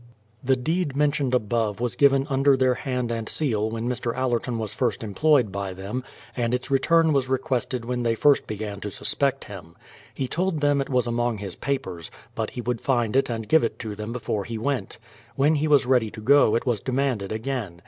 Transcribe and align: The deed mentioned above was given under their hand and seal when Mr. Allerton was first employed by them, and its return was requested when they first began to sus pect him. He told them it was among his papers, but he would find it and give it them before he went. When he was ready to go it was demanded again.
The 0.43 0.55
deed 0.55 0.95
mentioned 0.95 1.35
above 1.35 1.79
was 1.79 1.95
given 1.95 2.25
under 2.27 2.57
their 2.57 2.73
hand 2.73 3.11
and 3.11 3.29
seal 3.29 3.69
when 3.69 3.87
Mr. 3.87 4.15
Allerton 4.17 4.57
was 4.57 4.73
first 4.73 5.03
employed 5.03 5.51
by 5.51 5.73
them, 5.75 6.03
and 6.35 6.55
its 6.55 6.71
return 6.71 7.13
was 7.13 7.29
requested 7.29 7.85
when 7.85 8.01
they 8.01 8.15
first 8.15 8.47
began 8.47 8.79
to 8.79 8.89
sus 8.89 9.13
pect 9.13 9.43
him. 9.43 9.75
He 10.11 10.27
told 10.27 10.59
them 10.59 10.81
it 10.81 10.89
was 10.89 11.05
among 11.05 11.37
his 11.37 11.55
papers, 11.55 12.09
but 12.33 12.49
he 12.49 12.61
would 12.61 12.81
find 12.81 13.15
it 13.15 13.29
and 13.29 13.47
give 13.47 13.63
it 13.63 13.77
them 13.77 14.11
before 14.11 14.43
he 14.43 14.57
went. 14.57 14.97
When 15.35 15.53
he 15.53 15.67
was 15.67 15.85
ready 15.85 16.09
to 16.09 16.19
go 16.19 16.55
it 16.55 16.65
was 16.65 16.79
demanded 16.79 17.31
again. 17.31 17.79